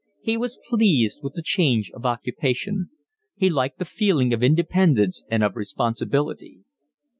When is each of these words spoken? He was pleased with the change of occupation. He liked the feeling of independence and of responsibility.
He 0.23 0.35
was 0.35 0.57
pleased 0.67 1.19
with 1.21 1.35
the 1.35 1.43
change 1.43 1.91
of 1.91 2.07
occupation. 2.07 2.89
He 3.35 3.51
liked 3.51 3.77
the 3.77 3.85
feeling 3.85 4.33
of 4.33 4.41
independence 4.41 5.23
and 5.29 5.43
of 5.43 5.55
responsibility. 5.55 6.61